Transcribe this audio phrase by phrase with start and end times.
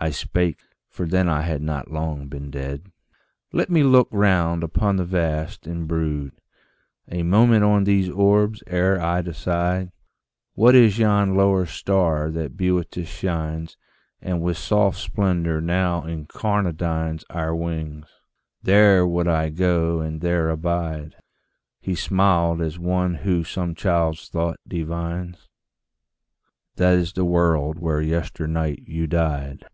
[0.00, 2.92] I spake for then I had not long been dead
[3.52, 6.40] "Let me look round upon the vasts, and brood
[7.10, 9.90] A moment on these orbs ere I decide...
[10.54, 13.76] What is yon lower star that beauteous shines
[14.22, 18.06] And with soft splendor now incarnadines Our wings?
[18.62, 21.16] There would I go and there abide."
[21.80, 25.48] He smiled as one who some child's thought divines:
[26.76, 29.64] "That is the world where yesternight you died."